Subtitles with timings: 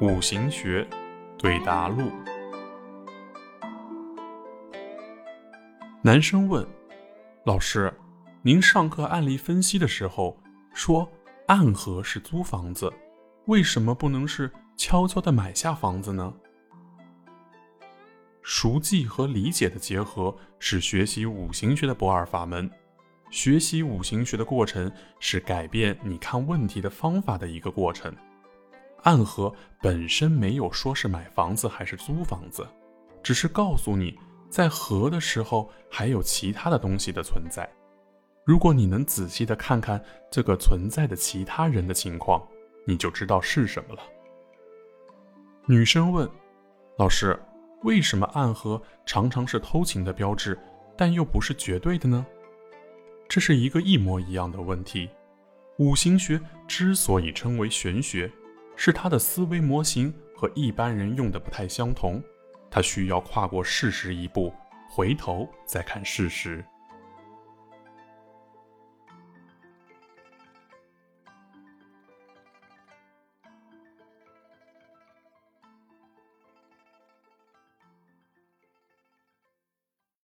[0.00, 0.88] 五行学
[1.36, 2.10] 对答录。
[6.00, 6.66] 男生问
[7.44, 7.92] ：“老师，
[8.40, 10.38] 您上课案例分析的时候
[10.72, 11.06] 说
[11.48, 12.90] 暗合是租房子，
[13.44, 16.32] 为什么不能是悄悄的买下房子呢？”
[18.40, 22.70] 熟记和理解的结合是学习五行学的不二法门。
[23.30, 28.16] 学习五行学的过程是改变你看问题的方法的一个过程。
[29.02, 32.66] 暗合本身没有说是买房子还是租房子，
[33.22, 34.18] 只是告诉你
[34.48, 37.68] 在合的时候还有其他的东西的存在。
[38.44, 42.42] 如果你能仔细的看看这个存在的其他人的情况，
[42.86, 44.02] 你就知道是什么了。
[45.66, 46.28] 女生问
[46.98, 47.38] ：“老师，
[47.82, 50.58] 为什么暗合常常是偷情的标志，
[50.96, 52.26] 但又不是绝对的呢？”
[53.28, 55.08] 这是一个一模一样的问题。
[55.78, 58.30] 五行学之所以称为玄学。
[58.82, 62.18] 是他的思维模型和一般人用的不太相同，
[62.70, 64.50] 他需要跨过事实一步，
[64.88, 66.64] 回头再看事实。